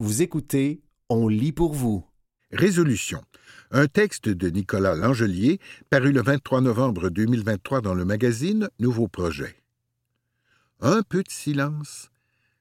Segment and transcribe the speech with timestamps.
[0.00, 2.06] Vous écoutez On lit pour vous.
[2.52, 3.20] Résolution.
[3.72, 5.58] Un texte de Nicolas Langelier,
[5.90, 9.60] paru le 23 novembre 2023 dans le magazine Nouveau Projet.
[10.80, 12.12] Un peu de silence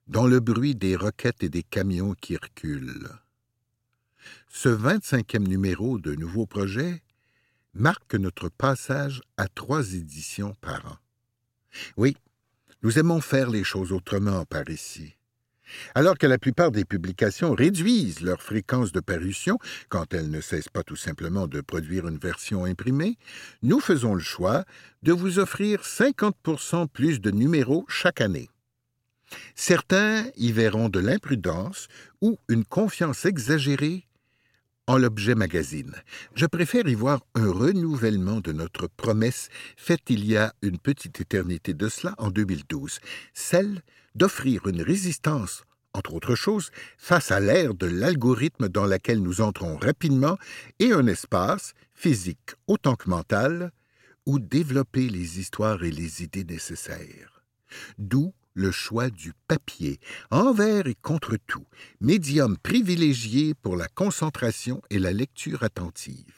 [0.08, 3.12] dans le bruit des roquettes et des camions qui reculent.
[4.50, 7.04] Ce 25e numéro de Nouveau Projet
[7.76, 10.98] marque notre passage à trois éditions par an.
[11.98, 12.18] Oui,
[12.82, 15.17] nous aimons faire les choses autrement par ici.
[15.96, 19.58] Alors que la plupart des publications réduisent leur fréquence de parution
[19.90, 23.18] quand elles ne cessent pas tout simplement de produire une version imprimée,
[23.64, 24.66] nous faisons le choix
[25.04, 28.50] de vous offrir 50% plus de numéros chaque année.
[29.56, 31.88] Certains y verront de l'imprudence
[32.22, 34.07] ou une confiance exagérée
[34.88, 35.94] en l'objet magazine.
[36.34, 41.20] Je préfère y voir un renouvellement de notre promesse faite il y a une petite
[41.20, 43.00] éternité de cela en 2012,
[43.34, 43.82] celle
[44.16, 45.64] d'offrir une résistance,
[45.94, 50.38] entre autres choses, face à l'ère de l'algorithme dans laquelle nous entrons rapidement
[50.80, 53.72] et un espace, physique autant que mental,
[54.26, 57.44] où développer les histoires et les idées nécessaires.
[57.98, 60.00] D'où le choix du papier,
[60.32, 61.66] envers et contre tout,
[62.02, 66.34] médium privilégié pour la concentration et la lecture attentive.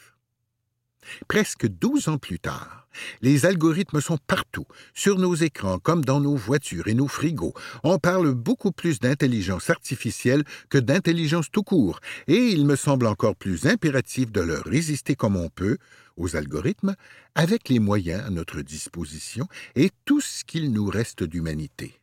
[1.29, 2.87] Presque douze ans plus tard,
[3.21, 7.53] les algorithmes sont partout, sur nos écrans comme dans nos voitures et nos frigos.
[7.83, 13.37] On parle beaucoup plus d'intelligence artificielle que d'intelligence tout court, et il me semble encore
[13.37, 15.77] plus impératif de leur résister comme on peut,
[16.17, 16.95] aux algorithmes,
[17.33, 21.98] avec les moyens à notre disposition et tout ce qu'il nous reste d'humanité.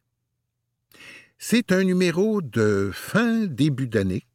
[1.38, 4.26] C'est un numéro de fin début d'année,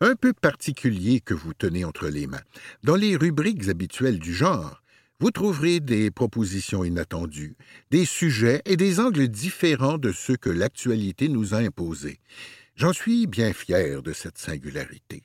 [0.00, 2.42] un peu particulier que vous tenez entre les mains.
[2.84, 4.80] Dans les rubriques habituelles du genre,
[5.18, 7.56] vous trouverez des propositions inattendues,
[7.90, 12.20] des sujets et des angles différents de ceux que l'actualité nous a imposés.
[12.76, 15.24] J'en suis bien fier de cette singularité.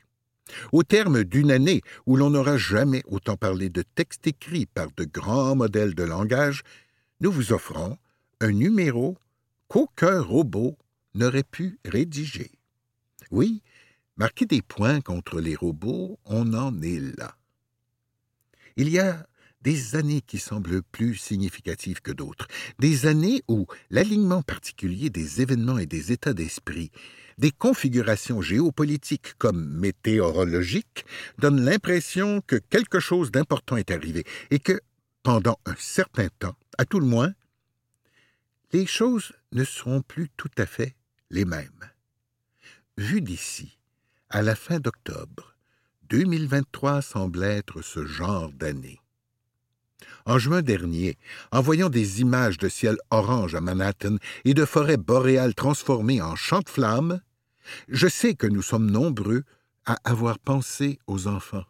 [0.72, 5.05] Au terme d'une année où l'on n'aura jamais autant parlé de textes écrits par de
[5.05, 6.64] grands modèles de langage,
[7.20, 7.98] nous vous offrons
[8.39, 9.17] un numéro
[9.67, 10.77] qu'aucun robot
[11.14, 12.52] n'aurait pu rédiger.
[13.32, 13.61] Oui,
[14.17, 17.38] marquer des points contre les robots, on en est là.
[18.77, 19.26] Il y a
[19.61, 22.48] des années qui semblent plus significatives que d'autres,
[22.80, 26.92] des années où l'alignement particulier des événements et des états d'esprit,
[27.38, 31.05] des configurations géopolitiques comme météorologiques,
[31.38, 34.80] donnent l'impression que quelque chose d'important est arrivé et que,
[35.23, 37.33] pendant un certain temps, à tout le moins,
[38.73, 40.95] les choses ne seront plus tout à fait
[41.31, 41.89] les mêmes.
[42.97, 43.77] Vu d'ici,
[44.30, 45.55] à la fin d'octobre,
[46.09, 48.99] 2023 semble être ce genre d'année.
[50.25, 51.17] En juin dernier,
[51.52, 56.36] en voyant des images de ciel orange à Manhattan et de forêts boréales transformées en
[56.36, 57.21] champs de flammes,
[57.87, 59.43] je sais que nous sommes nombreux
[59.86, 61.65] à avoir pensé aux enfants.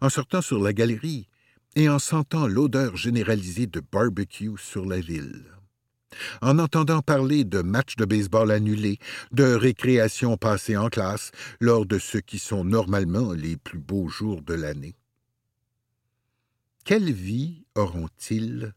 [0.00, 1.28] En sortant sur la galerie
[1.76, 5.44] et en sentant l'odeur généralisée de barbecue sur la ville
[6.40, 8.98] en entendant parler de matchs de baseball annulés,
[9.32, 11.30] de récréations passées en classe
[11.60, 14.96] lors de ce qui sont normalement les plus beaux jours de l'année.
[16.84, 18.74] Quelle vie auront-ils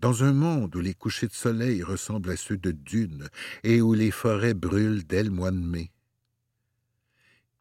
[0.00, 3.28] dans un monde où les couchers de soleil ressemblent à ceux de dunes
[3.64, 5.90] et où les forêts brûlent dès le mois de mai?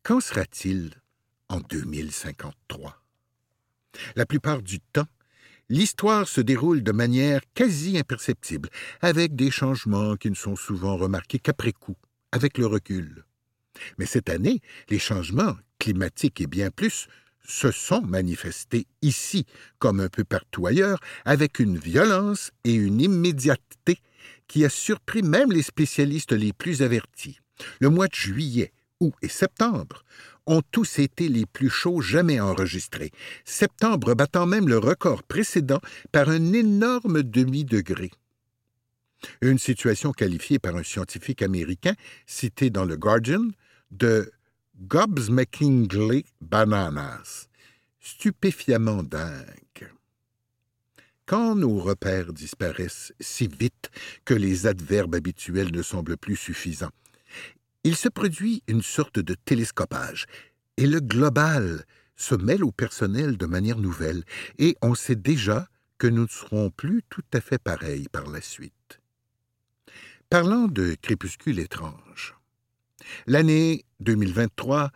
[0.03, 1.01] Qu'en sera-t-il
[1.49, 3.03] en 2053?
[4.15, 5.07] La plupart du temps,
[5.69, 8.69] l'histoire se déroule de manière quasi imperceptible,
[9.01, 11.97] avec des changements qui ne sont souvent remarqués qu'après coup,
[12.31, 13.25] avec le recul.
[13.97, 17.07] Mais cette année, les changements, climatiques et bien plus,
[17.47, 19.45] se sont manifestés ici,
[19.79, 23.99] comme un peu partout ailleurs, avec une violence et une immédiateté
[24.47, 27.39] qui a surpris même les spécialistes les plus avertis.
[27.79, 30.03] Le mois de juillet, août et septembre
[30.47, 33.11] ont tous été les plus chauds jamais enregistrés,
[33.45, 35.81] septembre battant même le record précédent
[36.11, 38.11] par un énorme demi-degré.
[39.41, 41.93] Une situation qualifiée par un scientifique américain
[42.25, 43.47] cité dans le Guardian
[43.91, 44.31] de
[44.79, 47.47] gobsmackingly bananas,
[47.99, 49.91] stupéfiamment dingue.
[51.25, 53.89] Quand nos repères disparaissent si vite
[54.23, 56.91] que les adverbes habituels ne semblent plus suffisants,
[57.83, 60.25] il se produit une sorte de télescopage,
[60.77, 61.85] et le global
[62.15, 64.23] se mêle au personnel de manière nouvelle,
[64.57, 68.41] et on sait déjà que nous ne serons plus tout à fait pareils par la
[68.41, 68.99] suite.
[70.29, 72.35] Parlant de crépuscule étrange,
[73.25, 74.91] l'année 2023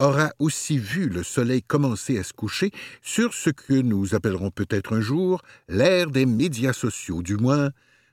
[0.00, 4.94] aura aussi vu le soleil commencer à se coucher sur ce que nous appellerons peut-être
[4.94, 7.70] un jour l'ère des médias sociaux, du moins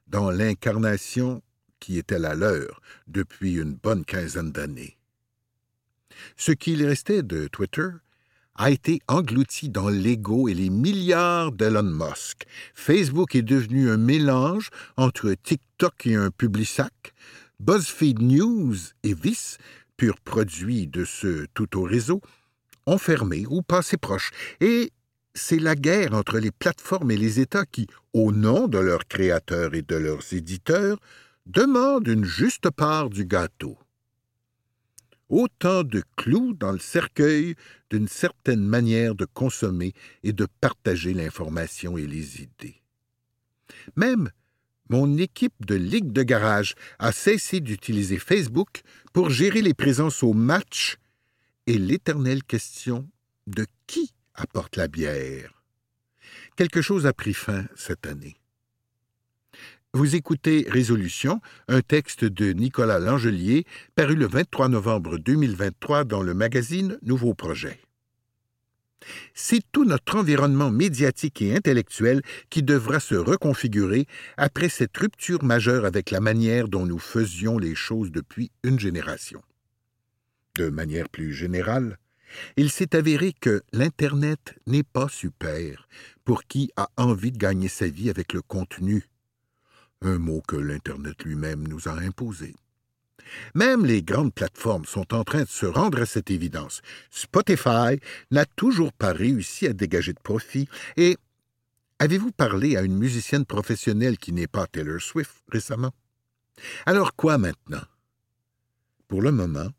[0.08, 1.42] dans l'incarnation
[1.80, 4.98] qui était la leur depuis une bonne quinzaine d'années.
[6.38, 7.90] Ce qu'il restait de Twitter
[8.56, 12.46] a été englouti dans l'ego et les milliards d'Elon Musk.
[12.76, 17.14] Facebook est devenu un mélange entre TikTok et un Publisac.
[17.62, 19.58] BuzzFeed News et Vice,
[19.96, 22.22] pur produit de ce tout au réseau,
[22.86, 24.32] ont fermé ou passé proche.
[24.60, 24.92] Et
[25.34, 29.74] c'est la guerre entre les plateformes et les États qui, au nom de leurs créateurs
[29.74, 30.98] et de leurs éditeurs,
[31.50, 33.78] demandent une juste part du gâteau.
[35.30, 37.56] Autant de clous dans le cercueil
[37.90, 39.94] d'une certaine manière de consommer
[40.24, 42.82] et de partager l'information et les idées.
[43.96, 44.32] Même
[44.90, 48.82] mon équipe de ligue de garage a cessé d'utiliser Facebook
[49.14, 50.98] pour gérer les présences au match
[51.68, 53.08] et l'éternelle question
[53.46, 55.64] de qui apporte la bière.
[56.56, 58.39] Quelque chose a pris fin cette année.
[59.96, 63.66] Vous écoutez Résolution, un texte de Nicolas Langelier,
[63.96, 67.80] paru le 23 novembre 2023 dans le magazine Nouveau Projet.
[69.34, 72.22] C'est tout notre environnement médiatique et intellectuel
[72.52, 74.06] qui devra se reconfigurer
[74.38, 79.42] après cette rupture majeure avec la manière dont nous faisions les choses depuis une génération.
[80.54, 81.98] De manière plus générale,
[82.58, 85.88] il s'est avéré que l'Internet n'est pas super
[86.26, 89.10] pour qui a envie de gagner sa vie avec le contenu
[90.02, 92.56] un mot que l'Internet lui-même nous a imposé.
[93.54, 96.82] Même les grandes plateformes sont en train de se rendre à cette évidence.
[97.12, 98.00] Spotify
[98.32, 100.68] n'a toujours pas réussi à dégager de profit
[100.98, 101.18] et
[102.00, 105.92] avez-vous parlé à une musicienne professionnelle qui n'est pas Taylor Swift récemment?
[106.86, 107.84] Alors quoi maintenant?
[109.08, 109.70] Pour le moment,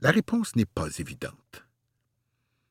[0.00, 1.67] la réponse n'est pas évidente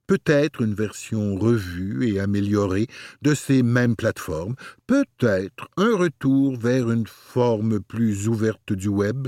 [0.08, 2.88] peut-être une version revue et améliorée
[3.22, 4.56] de ces mêmes plateformes,
[4.88, 9.28] peut-être un retour vers une forme plus ouverte du web,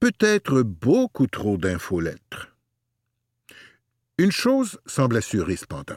[0.00, 2.48] peut-être beaucoup trop d'infolettres.
[4.18, 5.96] Une chose semble assurée cependant.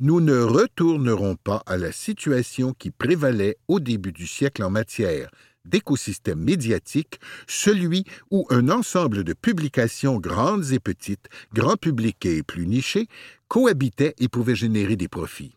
[0.00, 5.28] Nous ne retournerons pas à la situation qui prévalait au début du siècle en matière
[5.64, 12.66] d'écosystème médiatique, celui où un ensemble de publications grandes et petites, grand public et plus
[12.66, 13.08] nichées,
[13.48, 15.56] cohabitaient et pouvaient générer des profits.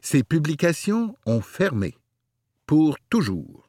[0.00, 1.94] Ces publications ont fermé
[2.66, 3.68] pour toujours.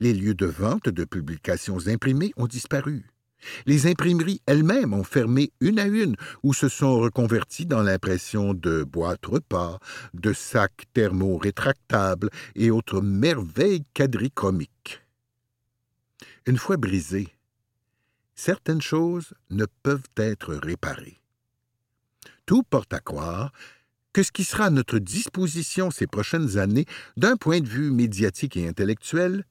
[0.00, 3.11] Les lieux de vente de publications imprimées ont disparu.
[3.66, 8.84] Les imprimeries elles-mêmes ont fermé une à une ou se sont reconverties dans l'impression de
[8.84, 9.78] boîtes repas,
[10.14, 15.02] de sacs thermo-rétractables et autres merveilles quadrichromiques.
[16.46, 17.28] Une fois brisées,
[18.34, 21.20] certaines choses ne peuvent être réparées.
[22.46, 23.52] Tout porte à croire
[24.12, 26.86] que ce qui sera à notre disposition ces prochaines années,
[27.16, 29.44] d'un point de vue médiatique et intellectuel,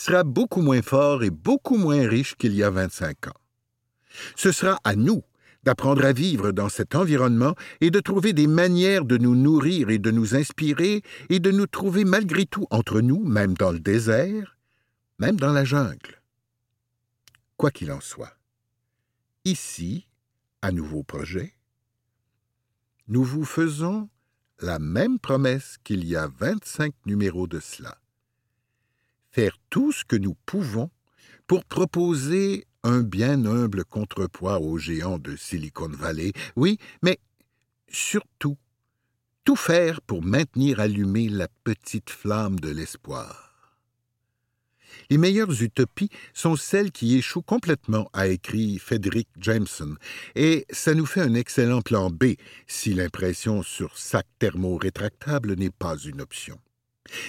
[0.00, 3.40] sera beaucoup moins fort et beaucoup moins riche qu'il y a 25 ans.
[4.34, 5.22] Ce sera à nous
[5.62, 9.98] d'apprendre à vivre dans cet environnement et de trouver des manières de nous nourrir et
[9.98, 14.56] de nous inspirer et de nous trouver malgré tout entre nous, même dans le désert,
[15.18, 16.22] même dans la jungle.
[17.58, 18.38] Quoi qu'il en soit,
[19.44, 20.06] ici,
[20.62, 21.52] à nouveau projet,
[23.06, 24.08] nous vous faisons
[24.60, 27.99] la même promesse qu'il y a 25 numéros de cela
[29.30, 30.90] faire tout ce que nous pouvons
[31.46, 37.18] pour proposer un bien humble contrepoids aux géants de Silicon Valley, oui, mais
[37.88, 38.56] surtout
[39.44, 43.50] tout faire pour maintenir allumée la petite flamme de l'espoir.
[45.08, 49.96] Les meilleures utopies sont celles qui échouent complètement, a écrit Frederick Jameson,
[50.34, 52.34] et ça nous fait un excellent plan B
[52.66, 56.58] si l'impression sur sac thermo-rétractable n'est pas une option.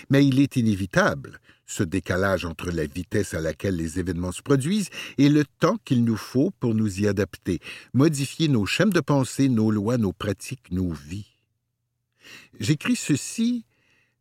[0.10, 4.90] Mais il est inévitable, ce décalage entre la vitesse à laquelle les événements se produisent
[5.18, 7.60] et le temps qu'il nous faut pour nous y adapter,
[7.94, 11.32] modifier nos schèmes de pensée, nos lois, nos pratiques, nos vies.
[12.60, 13.66] J'écris ceci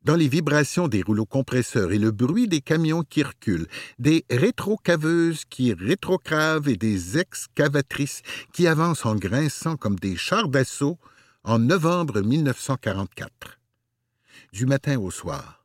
[0.05, 3.67] dans les vibrations des rouleaux compresseurs et le bruit des camions qui reculent,
[3.99, 10.99] des rétrocaveuses qui rétrocravent et des excavatrices qui avancent en grinçant comme des chars d'assaut
[11.45, 13.60] en novembre 1944
[14.53, 15.65] du matin au soir,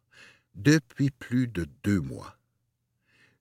[0.55, 2.37] depuis plus de deux mois.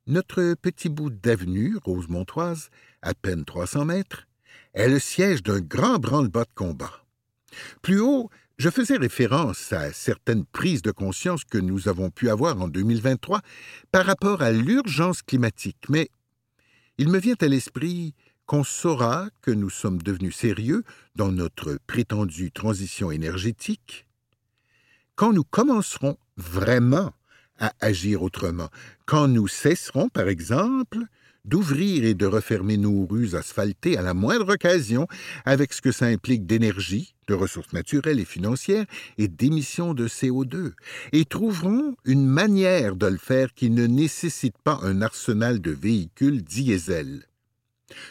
[0.06, 2.70] Notre petit bout d'avenue, Rose-Montoise,
[3.02, 4.26] à peine 300 mètres,
[4.74, 7.04] est le siège d'un grand branle-bas de combat.
[7.82, 12.60] Plus haut, je faisais référence à certaines prises de conscience que nous avons pu avoir
[12.60, 13.40] en 2023
[13.90, 16.08] par rapport à l'urgence climatique, mais
[16.98, 18.14] il me vient à l'esprit
[18.46, 20.84] qu'on saura que nous sommes devenus sérieux
[21.16, 24.06] dans notre prétendue transition énergétique
[25.16, 27.12] quand nous commencerons vraiment
[27.58, 28.68] à agir autrement,
[29.06, 30.98] quand nous cesserons, par exemple,
[31.44, 35.06] d'ouvrir et de refermer nos rues asphaltées à la moindre occasion,
[35.44, 38.86] avec ce que ça implique d'énergie, de ressources naturelles et financières
[39.18, 40.72] et d'émissions de CO2,
[41.12, 46.42] et trouverons une manière de le faire qui ne nécessite pas un arsenal de véhicules
[46.42, 47.24] diesel.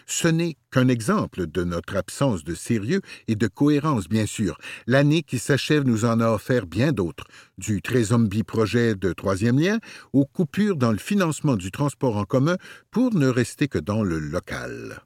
[0.05, 4.57] Ce n'est qu'un exemple de notre absence de sérieux et de cohérence, bien sûr.
[4.87, 7.25] L'année qui s'achève nous en a offert bien d'autres,
[7.57, 9.79] du très zombie projet de troisième lien
[10.13, 12.57] aux coupures dans le financement du transport en commun
[12.91, 15.01] pour ne rester que dans le local.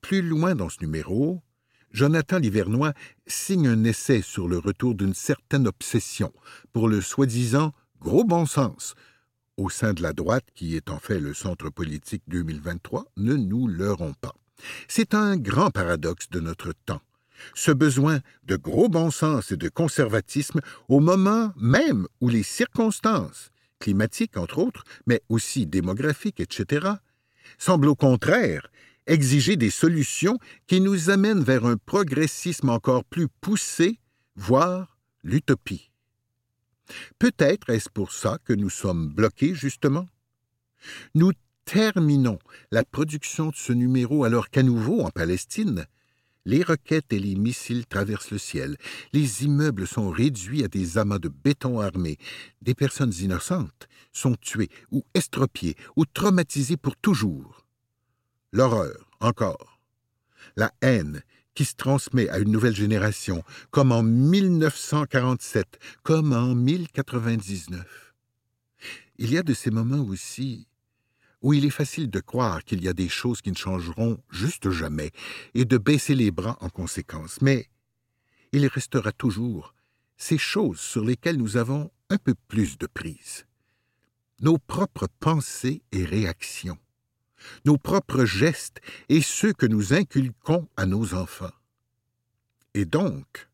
[0.00, 1.42] Plus loin dans ce numéro,
[1.92, 2.94] Jonathan Livernois
[3.26, 6.32] signe un essai sur le retour d'une certaine obsession
[6.72, 8.94] pour le soi-disant gros bon sens,
[9.56, 13.68] au sein de la droite, qui est en fait le centre politique 2023, ne nous
[13.68, 14.34] leurrons pas.
[14.88, 17.02] C'est un grand paradoxe de notre temps.
[17.54, 23.50] Ce besoin de gros bon sens et de conservatisme au moment même où les circonstances,
[23.80, 26.86] climatiques entre autres, mais aussi démographiques, etc.,
[27.58, 28.68] semblent au contraire
[29.06, 33.98] exiger des solutions qui nous amènent vers un progressisme encore plus poussé,
[34.36, 35.91] voire l'utopie.
[37.18, 40.08] Peut-être est-ce pour ça que nous sommes bloqués, justement?
[41.14, 41.32] Nous
[41.64, 42.38] terminons
[42.70, 45.86] la production de ce numéro alors qu'à nouveau, en Palestine,
[46.44, 48.76] les roquettes et les missiles traversent le ciel,
[49.12, 52.18] les immeubles sont réduits à des amas de béton armé,
[52.62, 57.64] des personnes innocentes sont tuées ou estropiées ou traumatisées pour toujours.
[58.52, 59.78] L'horreur, encore.
[60.56, 61.22] La haine
[61.54, 68.14] qui se transmet à une nouvelle génération, comme en 1947, comme en 1099.
[69.18, 70.66] Il y a de ces moments aussi
[71.42, 74.70] où il est facile de croire qu'il y a des choses qui ne changeront juste
[74.70, 75.10] jamais
[75.54, 77.40] et de baisser les bras en conséquence.
[77.42, 77.68] Mais
[78.52, 79.74] il restera toujours
[80.16, 83.46] ces choses sur lesquelles nous avons un peu plus de prise.
[84.40, 86.78] Nos propres pensées et réactions
[87.64, 91.52] nos propres gestes et ceux que nous inculquons à nos enfants.
[92.74, 93.48] Et donc,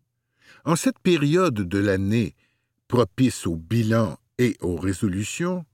[0.64, 2.34] en cette période de l'année
[2.88, 5.64] propice au bilan et aux résolutions,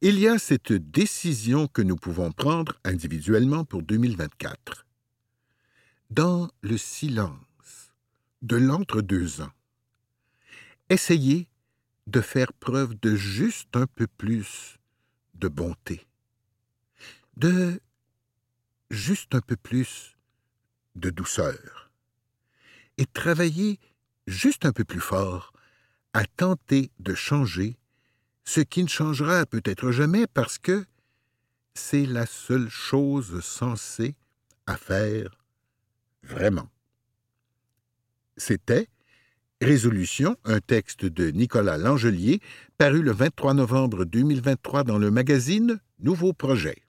[0.00, 4.86] il y a cette décision que nous pouvons prendre individuellement pour 2024.
[6.10, 7.92] Dans le silence
[8.42, 9.52] de l'entre-deux ans,
[10.90, 11.48] essayez
[12.06, 14.76] de faire preuve de juste un peu plus
[15.34, 16.06] de bonté
[17.36, 17.80] de
[18.90, 20.16] juste un peu plus
[20.94, 21.90] de douceur
[22.98, 23.78] et travailler
[24.26, 25.52] juste un peu plus fort
[26.12, 27.76] à tenter de changer
[28.44, 30.84] ce qui ne changera peut-être jamais parce que
[31.74, 34.14] c'est la seule chose censée
[34.66, 35.42] à faire
[36.22, 36.68] vraiment.
[38.36, 38.88] C'était
[39.60, 42.40] Résolution, un texte de Nicolas Langelier,
[42.76, 46.84] paru le 23 novembre 2023 dans le magazine Nouveau Projet.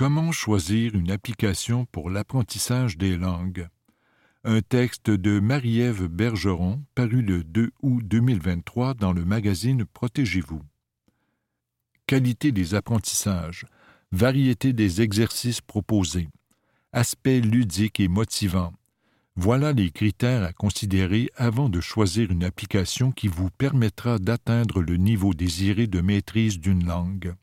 [0.00, 3.68] Comment choisir une application pour l'apprentissage des langues?
[4.44, 10.62] Un texte de Marie-Ève Bergeron, paru le 2 août 2023 dans le magazine Protégez-vous.
[12.06, 13.66] Qualité des apprentissages,
[14.10, 16.30] variété des exercices proposés,
[16.94, 18.72] aspect ludique et motivant.
[19.36, 24.96] Voilà les critères à considérer avant de choisir une application qui vous permettra d'atteindre le
[24.96, 27.34] niveau désiré de maîtrise d'une langue.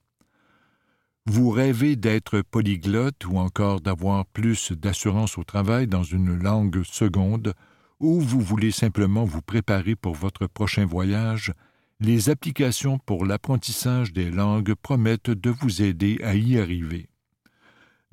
[1.29, 7.53] Vous rêvez d'être polyglotte ou encore d'avoir plus d'assurance au travail dans une langue seconde,
[7.99, 11.51] ou vous voulez simplement vous préparer pour votre prochain voyage,
[11.99, 17.09] les applications pour l'apprentissage des langues promettent de vous aider à y arriver.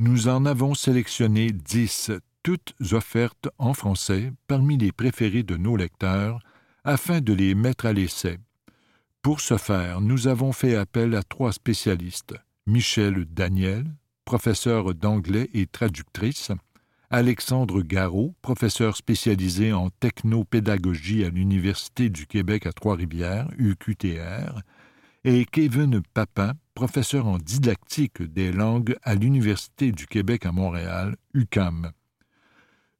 [0.00, 2.10] Nous en avons sélectionné dix,
[2.42, 6.40] toutes offertes en français parmi les préférés de nos lecteurs,
[6.82, 8.38] afin de les mettre à l'essai.
[9.22, 12.34] Pour ce faire, nous avons fait appel à trois spécialistes.
[12.66, 13.84] Michel Daniel,
[14.24, 16.50] professeur d'anglais et traductrice,
[17.10, 24.62] Alexandre Garot, professeur spécialisé en technopédagogie à l'Université du Québec à Trois-Rivières, UQTR,
[25.24, 31.92] et Kevin Papin, professeur en didactique des langues à l'Université du Québec à Montréal, UCAM.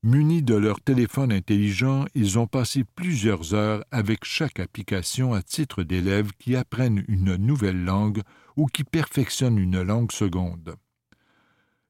[0.03, 5.83] Munis de leur téléphone intelligent, ils ont passé plusieurs heures avec chaque application à titre
[5.83, 8.21] d'élèves qui apprennent une nouvelle langue
[8.57, 10.77] ou qui perfectionnent une langue seconde.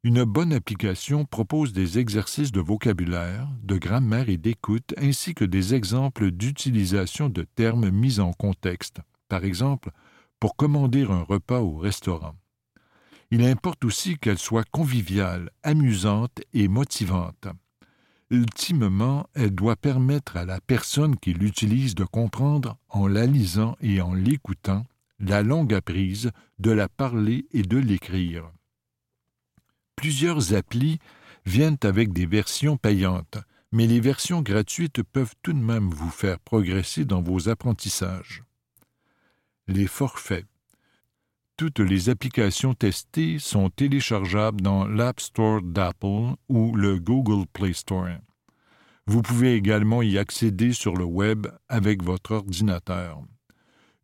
[0.02, 5.75] Une bonne application propose des exercices de vocabulaire, de grammaire et d'écoute, ainsi que des
[5.75, 9.90] exemples d'utilisation de termes mis en contexte, par exemple
[10.44, 12.35] pour commander un repas au restaurant.
[13.30, 17.47] Il importe aussi qu'elle soit conviviale, amusante et motivante.
[18.28, 24.02] Ultimement, elle doit permettre à la personne qui l'utilise de comprendre, en la lisant et
[24.02, 24.85] en l'écoutant,
[25.31, 28.50] la langue apprise, de la parler et de l'écrire.
[29.97, 30.99] Plusieurs applis
[31.47, 33.38] viennent avec des versions payantes,
[33.73, 38.43] mais les versions gratuites peuvent tout de même vous faire progresser dans vos apprentissages.
[39.66, 40.47] Les forfaits.
[41.57, 48.19] Toutes les applications testées sont téléchargeables dans l'App Store d'Apple ou le Google Play Store.
[49.07, 53.23] Vous pouvez également y accéder sur le web avec votre ordinateur.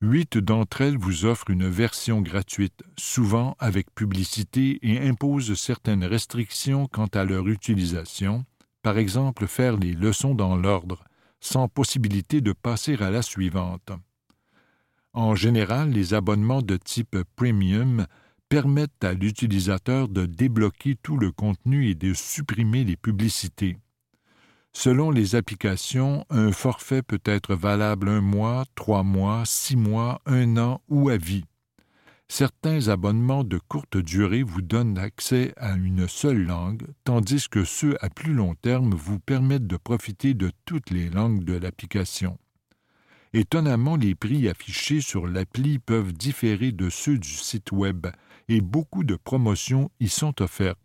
[0.02, 6.86] Huit d'entre elles vous offrent une version gratuite, souvent avec publicité, et imposent certaines restrictions
[6.86, 8.46] quant à leur utilisation,
[8.82, 11.04] par exemple faire les leçons dans l'ordre,
[11.38, 13.92] sans possibilité de passer à la suivante.
[15.12, 18.06] En général, les abonnements de type premium
[18.48, 23.76] permettent à l'utilisateur de débloquer tout le contenu et de supprimer les publicités.
[24.72, 30.56] Selon les applications, un forfait peut être valable un mois, trois mois, six mois, un
[30.56, 31.44] an ou à vie.
[32.28, 37.96] Certains abonnements de courte durée vous donnent accès à une seule langue, tandis que ceux
[38.00, 42.38] à plus long terme vous permettent de profiter de toutes les langues de l'application.
[43.32, 48.06] Étonnamment, les prix affichés sur l'appli peuvent différer de ceux du site Web,
[48.48, 50.78] et beaucoup de promotions y sont offertes.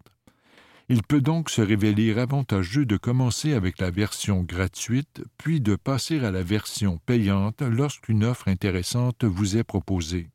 [0.88, 6.24] Il peut donc se révéler avantageux de commencer avec la version gratuite, puis de passer
[6.24, 10.30] à la version payante lorsqu'une offre intéressante vous est proposée.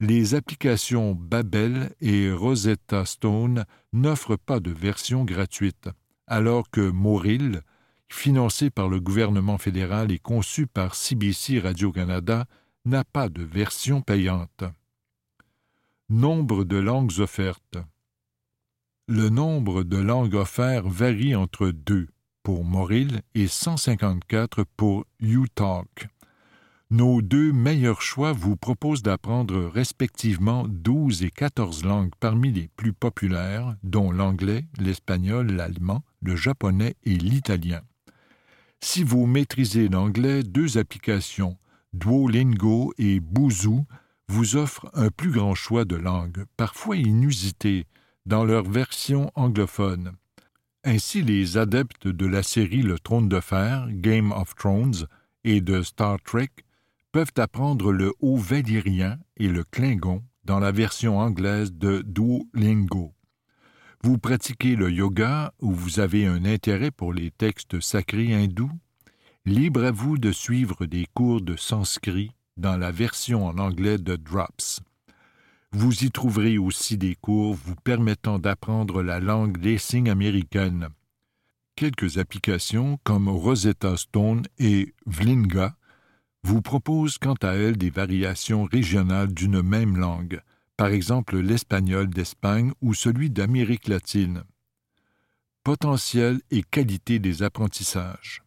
[0.00, 3.64] Les applications Babel et Rosetta Stone
[3.94, 5.88] n'offrent pas de version gratuite,
[6.26, 7.62] alors que Moril,
[8.08, 12.44] financé par le gouvernement fédéral et conçu par CBC Radio-Canada,
[12.84, 14.64] n'a pas de version payante.
[16.10, 17.78] Nombre de langues offertes.
[19.06, 22.08] Le nombre de langues offertes varie entre 2
[22.42, 26.08] pour Moril et 154 pour UTalk.
[26.90, 32.94] Nos deux meilleurs choix vous proposent d'apprendre respectivement 12 et 14 langues parmi les plus
[32.94, 37.82] populaires, dont l'anglais, l'espagnol, l'allemand, le japonais et l'italien.
[38.80, 41.58] Si vous maîtrisez l'anglais, deux applications,
[41.92, 43.84] Duolingo et Boozoo,
[44.28, 47.86] vous offrent un plus grand choix de langues, parfois inusitées,
[48.26, 50.12] dans leur version anglophone.
[50.84, 55.06] Ainsi, les adeptes de la série Le Trône de Fer, Game of Thrones,
[55.44, 56.50] et de Star Trek
[57.12, 63.14] peuvent apprendre le haut valyrien et le klingon dans la version anglaise de Duolingo.
[64.02, 68.70] Vous pratiquez le yoga ou vous avez un intérêt pour les textes sacrés hindous?
[69.46, 74.16] Libre à vous de suivre des cours de sanskrit dans la version en anglais de
[74.16, 74.80] Drops.
[75.76, 80.88] Vous y trouverez aussi des cours vous permettant d'apprendre la langue des signes américaine.
[81.74, 85.74] Quelques applications comme Rosetta Stone et Vlinga
[86.44, 90.40] vous proposent quant à elles des variations régionales d'une même langue,
[90.76, 94.44] par exemple l'espagnol d'Espagne ou celui d'Amérique latine.
[95.64, 98.43] Potentiel et qualité des apprentissages.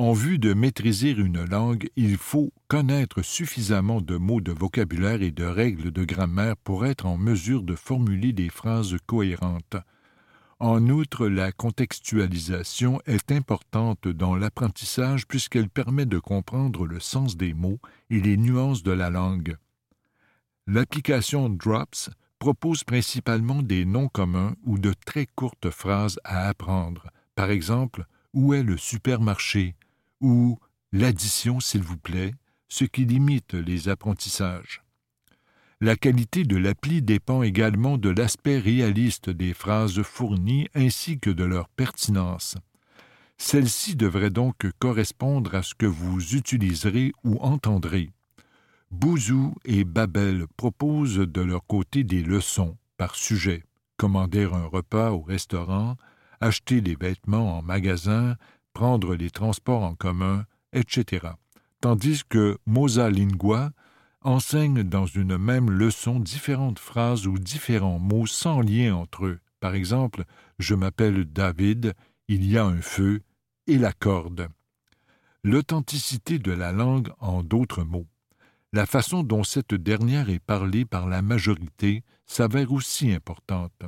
[0.00, 5.30] En vue de maîtriser une langue, il faut connaître suffisamment de mots de vocabulaire et
[5.30, 9.76] de règles de grammaire pour être en mesure de formuler des phrases cohérentes.
[10.58, 17.52] En outre, la contextualisation est importante dans l'apprentissage puisqu'elle permet de comprendre le sens des
[17.52, 19.54] mots et les nuances de la langue.
[20.66, 22.08] L'application Drops
[22.38, 27.10] propose principalement des noms communs ou de très courtes phrases à apprendre.
[27.34, 29.74] Par exemple, où est le supermarché?
[30.20, 30.58] Ou
[30.92, 32.34] l'addition, s'il vous plaît,
[32.68, 34.82] ce qui limite les apprentissages.
[35.80, 41.44] La qualité de l'appli dépend également de l'aspect réaliste des phrases fournies ainsi que de
[41.44, 42.56] leur pertinence.
[43.38, 48.10] Celle-ci devrait donc correspondre à ce que vous utiliserez ou entendrez.
[48.90, 53.64] Bouzou et Babel proposent de leur côté des leçons par sujet,
[53.96, 55.96] commander un repas au restaurant,
[56.42, 58.36] acheter des vêtements en magasin,
[58.72, 61.28] prendre les transports en commun, etc.
[61.80, 63.72] Tandis que Mosa Lingua
[64.22, 69.40] enseigne dans une même leçon différentes phrases ou différents mots sans lien entre eux.
[69.60, 70.24] Par exemple,
[70.58, 71.94] je m'appelle David,
[72.28, 73.22] il y a un feu,
[73.66, 74.48] et la corde.
[75.42, 78.06] L'authenticité de la langue en d'autres mots.
[78.72, 83.82] La façon dont cette dernière est parlée par la majorité s'avère aussi importante.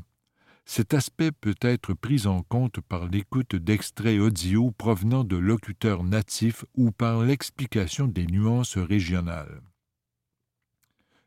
[0.65, 6.65] Cet aspect peut être pris en compte par l'écoute d'extraits audio provenant de locuteurs natifs
[6.75, 9.61] ou par l'explication des nuances régionales.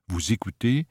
[0.08, 0.88] Vous écoutez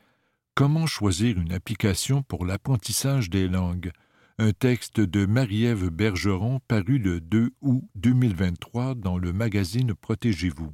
[0.55, 3.91] Comment choisir une application pour l'apprentissage des langues
[4.39, 10.73] un texte de Marie-Ève Bergeron paru le 2 août 2023 dans le magazine Protégez-vous.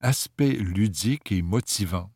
[0.00, 2.12] Aspect ludique et motivant.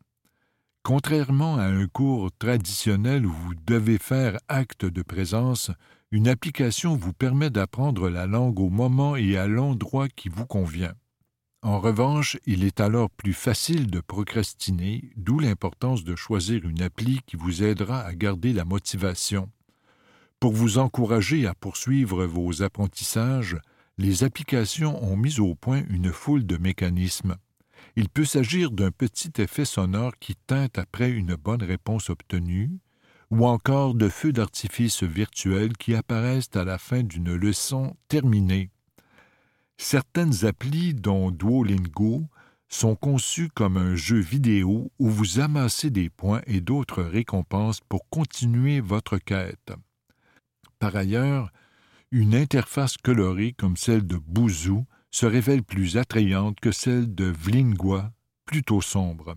[0.87, 5.69] Contrairement à un cours traditionnel où vous devez faire acte de présence,
[6.11, 10.93] une application vous permet d'apprendre la langue au moment et à l'endroit qui vous convient.
[11.61, 17.19] En revanche, il est alors plus facile de procrastiner, d'où l'importance de choisir une appli
[17.25, 19.49] qui vous aidera à garder la motivation.
[20.39, 23.57] Pour vous encourager à poursuivre vos apprentissages,
[23.97, 27.35] les applications ont mis au point une foule de mécanismes.
[27.99, 32.77] Il peut s'agir d'un petit effet sonore qui teinte après une bonne réponse obtenue,
[33.31, 38.69] ou encore de feux d'artifice virtuels qui apparaissent à la fin d'une leçon terminée.
[39.77, 42.27] Certaines applis, dont Duolingo,
[42.69, 48.07] sont conçues comme un jeu vidéo où vous amassez des points et d'autres récompenses pour
[48.09, 49.71] continuer votre quête.
[50.77, 51.51] Par ailleurs,
[52.11, 54.85] une interface colorée comme celle de Bouzou
[55.17, 58.13] se révèle plus attrayante que celle de Vlingua,
[58.45, 59.35] plutôt sombre.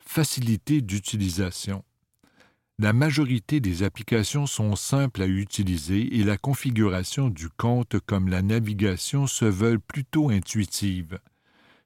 [0.00, 1.84] Facilité d'utilisation.
[2.80, 8.42] La majorité des applications sont simples à utiliser et la configuration du compte comme la
[8.42, 11.20] navigation se veulent plutôt intuitives.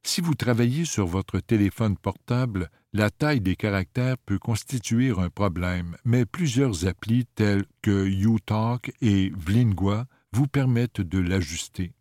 [0.02, 5.98] Si vous travaillez sur votre téléphone portable, la taille des caractères peut constituer un problème,
[6.06, 11.92] mais plusieurs applis telles que UTalk et Vlingua vous permettent de l'ajuster.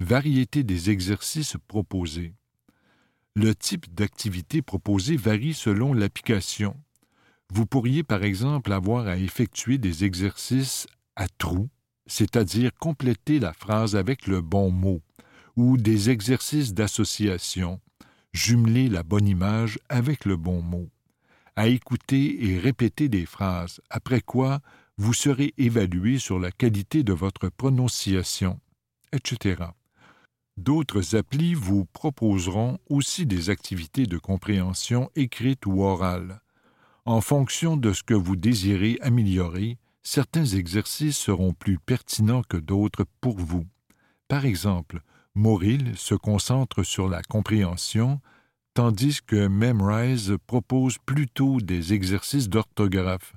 [0.00, 2.34] Variété des exercices proposés.
[3.34, 6.76] Le type d'activité proposée varie selon l'application.
[7.50, 11.70] Vous pourriez par exemple avoir à effectuer des exercices à trous,
[12.06, 15.00] c'est-à-dire compléter la phrase avec le bon mot
[15.56, 17.80] ou des exercices d'association,
[18.34, 20.90] jumeler la bonne image avec le bon mot,
[21.56, 24.60] à écouter et répéter des phrases, après quoi
[24.98, 28.60] vous serez évalué sur la qualité de votre prononciation,
[29.12, 29.64] etc.
[30.56, 36.40] D'autres applis vous proposeront aussi des activités de compréhension écrites ou orales.
[37.04, 43.04] En fonction de ce que vous désirez améliorer, certains exercices seront plus pertinents que d'autres
[43.20, 43.64] pour vous.
[44.28, 45.02] Par exemple,
[45.34, 48.20] Moril se concentre sur la compréhension,
[48.72, 53.34] tandis que Memrise propose plutôt des exercices d'orthographe.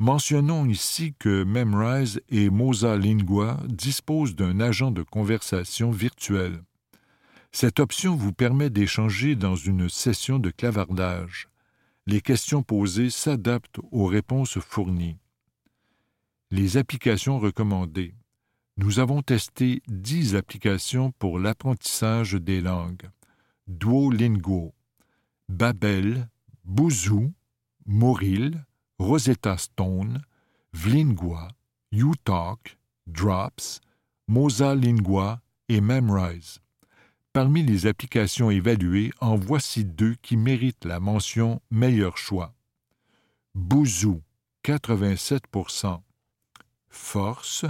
[0.00, 6.62] Mentionnons ici que Memrise et Mosa Lingua disposent d'un agent de conversation virtuel.
[7.52, 11.48] Cette option vous permet d'échanger dans une session de clavardage.
[12.06, 15.16] Les questions posées s'adaptent aux réponses fournies.
[16.50, 18.14] Les applications recommandées.
[18.76, 23.08] Nous avons testé dix applications pour l'apprentissage des langues.
[23.68, 24.74] Duolingo,
[25.48, 26.28] Babel,
[26.64, 27.32] Bouzou,
[27.86, 28.64] Moril,
[28.98, 30.22] Rosetta Stone,
[30.72, 31.48] Vlingua,
[31.92, 33.80] UTalk, Drops,
[34.28, 36.60] Mosa Lingua et Memrise.
[37.32, 42.54] Parmi les applications évaluées, en voici deux qui méritent la mention meilleur choix.
[43.54, 44.22] Bouzou,
[44.64, 46.00] 87%
[46.88, 47.66] Force,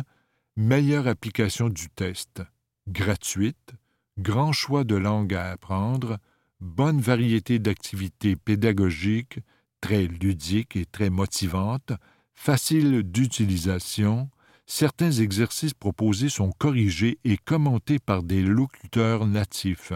[0.57, 2.43] meilleure application du test,
[2.87, 3.73] gratuite,
[4.19, 6.19] grand choix de langues à apprendre,
[6.61, 9.41] bonne variété d'activités pédagogiques,
[9.85, 11.93] très ludiques et très motivantes,
[12.33, 14.31] facile d'utilisation,
[14.65, 19.93] certains exercices proposés sont corrigés et commentés par des locuteurs natifs.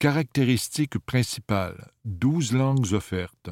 [0.00, 3.50] Caractéristiques principales 12 langues offertes,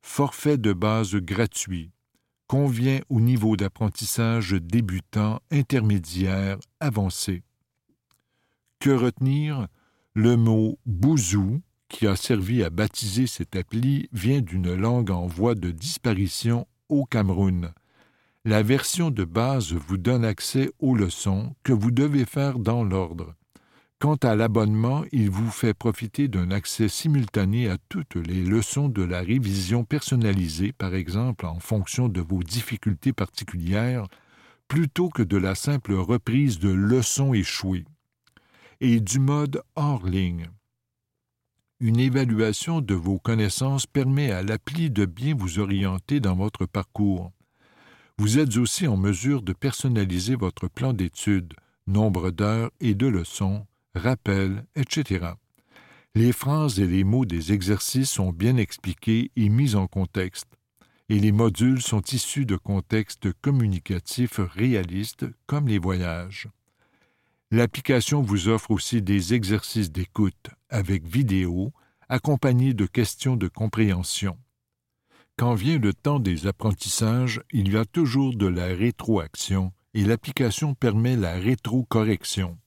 [0.00, 1.90] forfait de base gratuit,
[2.46, 7.42] convient au niveau d'apprentissage débutant, intermédiaire, avancé.
[8.78, 9.68] Que retenir?
[10.14, 15.54] Le mot bouzou, qui a servi à baptiser cette appli, vient d'une langue en voie
[15.54, 17.72] de disparition au Cameroun.
[18.46, 23.34] La version de base vous donne accès aux leçons que vous devez faire dans l'ordre.
[23.98, 29.02] Quant à l'abonnement, il vous fait profiter d'un accès simultané à toutes les leçons de
[29.02, 34.06] la révision personnalisée, par exemple en fonction de vos difficultés particulières,
[34.68, 37.84] plutôt que de la simple reprise de leçons échouées,
[38.80, 40.48] et du mode hors ligne.
[41.82, 47.32] Une évaluation de vos connaissances permet à l'appli de bien vous orienter dans votre parcours.
[48.18, 51.54] Vous êtes aussi en mesure de personnaliser votre plan d'études,
[51.86, 55.28] nombre d'heures et de leçons, rappels, etc.
[56.14, 60.58] Les phrases et les mots des exercices sont bien expliqués et mis en contexte,
[61.08, 66.46] et les modules sont issus de contextes communicatifs réalistes comme les voyages.
[67.50, 71.72] L'application vous offre aussi des exercices d'écoute avec vidéo
[72.08, 74.36] accompagnés de questions de compréhension.
[75.36, 80.74] quand vient le temps des apprentissages, il y a toujours de la rétroaction et l'application
[80.74, 82.58] permet la rétrocorrection.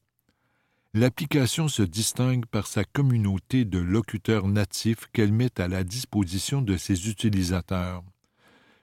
[0.95, 6.77] L'application se distingue par sa communauté de locuteurs natifs qu'elle met à la disposition de
[6.77, 8.03] ses utilisateurs.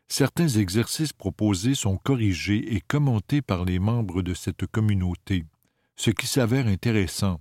[0.09, 5.44] Certains exercices proposés sont corrigés et commentés par les membres de cette communauté,
[5.94, 7.40] ce qui s'avère intéressant.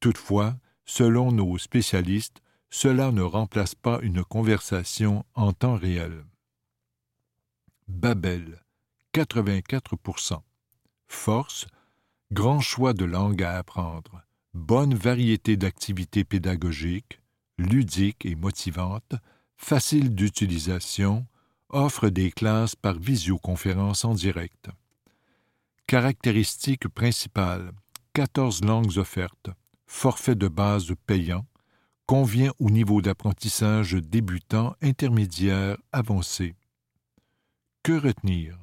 [0.00, 6.24] Toutefois, selon nos spécialistes, cela ne remplace pas une conversation en temps réel.
[7.88, 8.64] Babel,
[9.14, 10.40] 84%
[11.08, 11.66] Force,
[12.32, 14.22] grand choix de langue à apprendre,
[14.54, 17.20] bonne variété d'activités pédagogiques,
[17.58, 19.14] ludiques et motivantes,
[19.56, 21.26] facile d'utilisation,
[21.68, 24.68] offre des classes par visioconférence en direct.
[25.86, 27.72] Caractéristiques principales
[28.12, 29.50] 14 langues offertes,
[29.86, 31.46] forfait de base payant,
[32.06, 36.54] convient au niveau d'apprentissage débutant, intermédiaire, avancé.
[37.82, 38.58] Que retenir?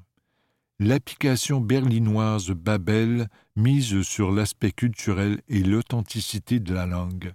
[0.79, 7.33] L'application berlinoise Babel mise sur l'aspect culturel et l'authenticité de la langue.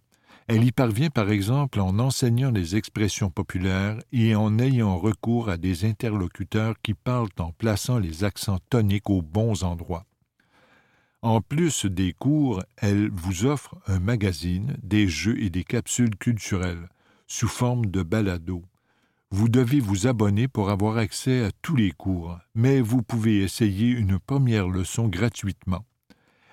[0.49, 5.59] Elle y parvient par exemple en enseignant les expressions populaires et en ayant recours à
[5.59, 10.08] des interlocuteurs qui parlent en plaçant les accents toniques aux bons endroits.
[11.23, 16.89] En plus des cours, elle vous offre un magazine, des jeux et des capsules culturelles,
[17.27, 18.63] sous forme de balado.
[19.33, 23.89] Vous devez vous abonner pour avoir accès à tous les cours, mais vous pouvez essayer
[23.89, 25.85] une première leçon gratuitement.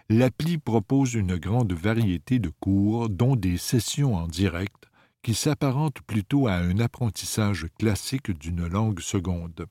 [0.09, 4.89] L'appli propose une grande variété de cours, dont des sessions en direct,
[5.21, 9.67] qui s'apparentent plutôt à un apprentissage classique d'une langue seconde.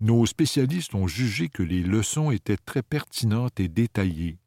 [0.00, 4.38] Nos spécialistes ont jugé que les leçons étaient très pertinentes et détaillées.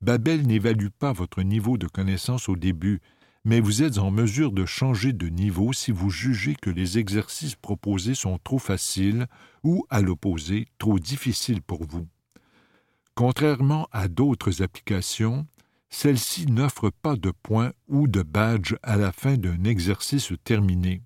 [0.00, 3.00] Babel n'évalue pas votre niveau de connaissance au début,
[3.44, 7.54] mais vous êtes en mesure de changer de niveau si vous jugez que les exercices
[7.54, 9.26] proposés sont trop faciles
[9.62, 12.08] ou, à l'opposé, trop difficiles pour vous.
[13.14, 15.46] Contrairement à d'autres applications,
[15.88, 21.02] celle-ci n'offre pas de points ou de badge à la fin d'un exercice terminé.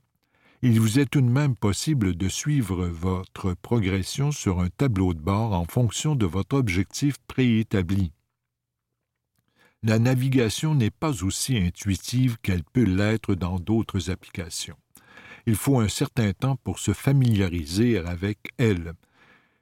[0.67, 5.21] Il vous est tout de même possible de suivre votre progression sur un tableau de
[5.21, 8.13] bord en fonction de votre objectif préétabli.
[9.83, 14.79] La navigation n'est pas aussi intuitive qu'elle peut l'être dans d'autres applications.
[15.45, 18.95] Il faut un certain temps pour se familiariser avec elle,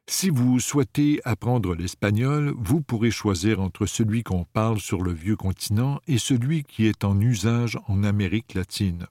[0.09, 5.37] si vous souhaitez apprendre l'espagnol, vous pourrez choisir entre celui qu'on parle sur le vieux
[5.37, 9.07] continent et celui qui est en usage en Amérique latine.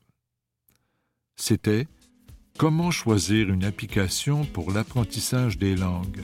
[1.36, 1.88] C'était
[2.58, 6.22] Comment choisir une application pour l'apprentissage des langues?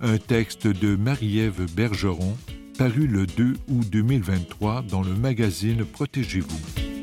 [0.00, 2.36] Un texte de Marie-Ève Bergeron
[2.78, 6.93] paru le 2 août 2023 dans le magazine Protégez-vous.